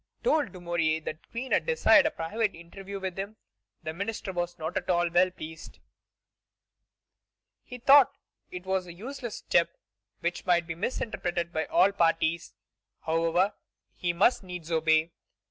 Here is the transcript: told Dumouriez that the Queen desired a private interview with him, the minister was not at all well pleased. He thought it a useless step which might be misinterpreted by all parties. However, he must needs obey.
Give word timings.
told 0.23 0.51
Dumouriez 0.51 1.03
that 1.05 1.21
the 1.21 1.27
Queen 1.29 1.51
desired 1.63 2.07
a 2.07 2.09
private 2.09 2.55
interview 2.55 2.99
with 2.99 3.19
him, 3.19 3.35
the 3.83 3.93
minister 3.93 4.33
was 4.33 4.57
not 4.57 4.75
at 4.75 4.89
all 4.89 5.11
well 5.11 5.29
pleased. 5.29 5.77
He 7.61 7.77
thought 7.77 8.11
it 8.49 8.65
a 8.65 8.91
useless 8.91 9.35
step 9.35 9.69
which 10.21 10.47
might 10.47 10.65
be 10.65 10.73
misinterpreted 10.73 11.53
by 11.53 11.65
all 11.65 11.91
parties. 11.91 12.55
However, 13.01 13.53
he 13.93 14.11
must 14.11 14.41
needs 14.41 14.71
obey. 14.71 15.11